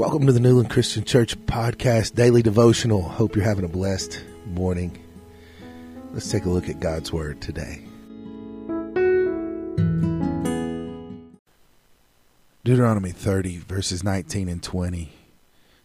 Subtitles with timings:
[0.00, 3.02] Welcome to the Newland Christian Church Podcast Daily Devotional.
[3.02, 4.98] Hope you're having a blessed morning.
[6.14, 7.82] Let's take a look at God's Word today.
[12.64, 15.12] Deuteronomy 30, verses 19 and 20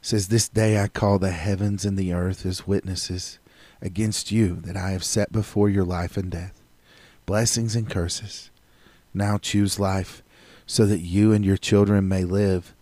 [0.01, 3.39] says, This day I call the heavens and the earth as witnesses
[3.82, 6.61] against you that I have set before your life and death,
[7.25, 8.50] blessings and curses.
[9.13, 10.23] Now choose life,
[10.66, 12.75] so that you and your children may live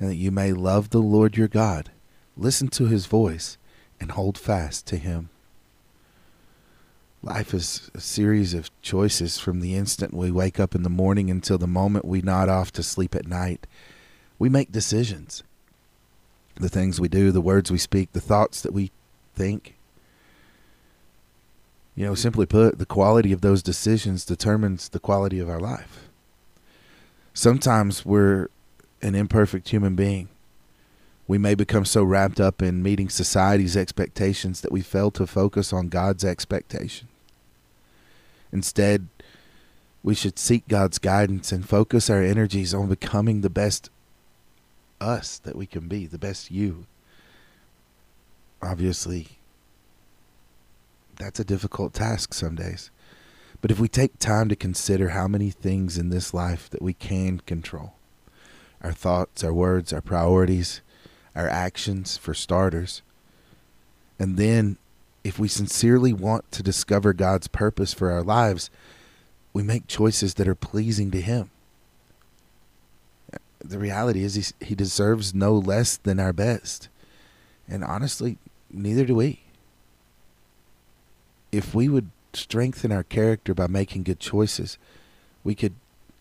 [0.00, 1.90] and that you may love the Lord your God,
[2.36, 3.58] listen to his voice,
[4.00, 5.28] and hold fast to him.
[7.22, 11.30] Life is a series of choices from the instant we wake up in the morning
[11.30, 13.66] until the moment we nod off to sleep at night.
[14.38, 15.42] We make decisions.
[16.54, 18.90] The things we do, the words we speak, the thoughts that we
[19.34, 19.76] think.
[21.94, 26.08] You know, simply put, the quality of those decisions determines the quality of our life.
[27.34, 28.48] Sometimes we're
[29.02, 30.28] an imperfect human being.
[31.26, 35.72] We may become so wrapped up in meeting society's expectations that we fail to focus
[35.72, 37.08] on God's expectation.
[38.52, 39.06] Instead,
[40.02, 43.90] we should seek God's guidance and focus our energies on becoming the best
[45.00, 46.86] us that we can be, the best you.
[48.62, 49.38] Obviously,
[51.16, 52.90] that's a difficult task some days.
[53.60, 56.94] But if we take time to consider how many things in this life that we
[56.94, 57.94] can control,
[58.82, 60.80] our thoughts, our words, our priorities,
[61.34, 63.02] our actions, for starters.
[64.18, 64.78] And then,
[65.24, 68.70] if we sincerely want to discover God's purpose for our lives,
[69.52, 71.50] we make choices that are pleasing to Him.
[73.62, 76.88] The reality is, he, deserves no less than our best.
[77.68, 78.38] And honestly,
[78.70, 79.40] neither do we.
[81.52, 84.78] If we would strengthen our character by making good choices,
[85.44, 85.74] we could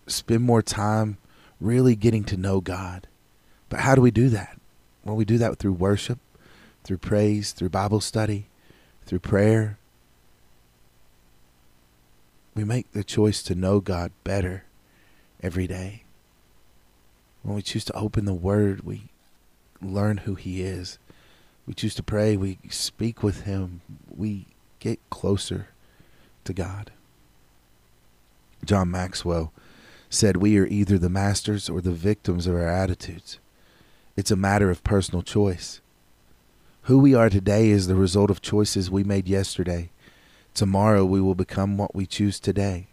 [0.07, 1.17] spend more time
[1.59, 3.07] really getting to know God.
[3.69, 4.59] But how do we do that?
[5.03, 6.19] Well, we do that through worship,
[6.83, 8.47] through praise, through Bible study,
[9.05, 9.77] through prayer.
[12.55, 14.65] We make the choice to know God better
[15.42, 16.03] every day.
[17.43, 19.03] When we choose to open the Word, we
[19.81, 20.99] learn who He is.
[21.65, 24.48] We choose to pray, we speak with Him, we
[24.80, 25.69] get closer
[26.43, 26.92] to God.
[28.65, 29.53] John Maxwell
[30.09, 33.39] said we are either the masters or the victims of our attitudes.
[34.17, 35.81] It's a matter of personal choice.
[36.83, 39.92] Who we are today is the result of choices we made yesterday.
[40.55, 42.87] Tomorrow we will become what we choose today.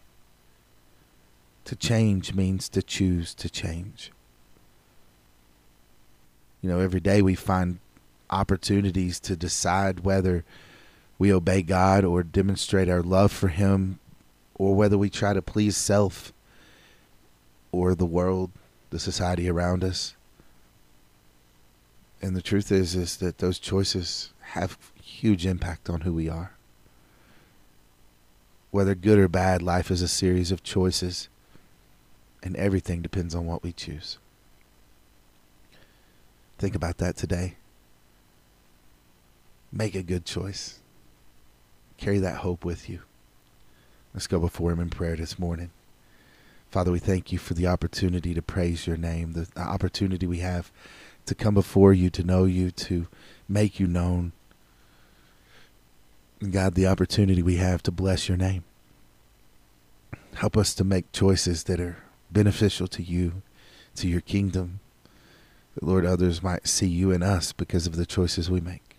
[1.65, 4.13] To change means to choose to change.
[6.61, 7.79] You know, every day we find
[8.29, 10.45] opportunities to decide whether
[11.19, 13.99] we obey God or demonstrate our love for Him
[14.55, 16.33] or whether we try to please self
[17.73, 18.51] or the world,
[18.91, 20.15] the society around us.
[22.23, 26.53] And the truth is is that those choices have huge impact on who we are.
[28.71, 31.29] Whether good or bad, life is a series of choices,
[32.43, 34.19] and everything depends on what we choose.
[36.59, 37.57] Think about that today.
[39.73, 40.81] Make a good choice.
[41.99, 43.01] Carry that hope with you.
[44.15, 45.71] Let's go before Him in prayer this morning.
[46.71, 50.71] Father, we thank you for the opportunity to praise your name, the, opportunity we have
[51.25, 53.07] to come before you, to know you, to
[53.49, 54.33] make you known.
[56.41, 58.65] And God, the opportunity we have to bless your name.
[60.35, 61.97] Help us to make choices that are
[62.31, 63.43] beneficial to you,
[63.95, 64.81] to your kingdom,
[65.75, 68.97] that, Lord, others might see you in us because of the choices we make.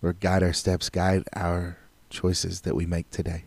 [0.00, 1.76] Lord, guide our steps, guide our
[2.08, 3.44] choices that we make today.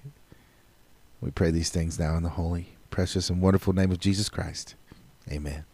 [1.19, 4.75] We pray these things now in the holy precious and wonderful name of Jesus Christ.
[5.31, 5.65] Amen.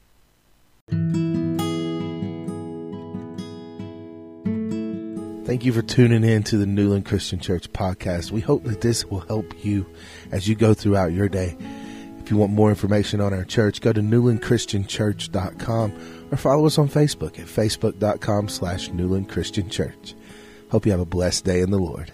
[5.45, 8.31] Thank you for tuning in to the Newland Christian Church podcast.
[8.31, 9.85] We hope that this will help you
[10.31, 11.55] as you go throughout your day.
[12.19, 16.89] If you want more information on our church, go to newlandchristianchurch.com or follow us on
[16.89, 20.13] Facebook at facebook.com slash Newland Christian Church.
[20.69, 22.11] Hope you have a blessed day in the Lord.